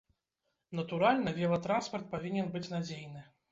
[0.79, 3.25] Натуральна, велатранспарт павінен быць надзейны.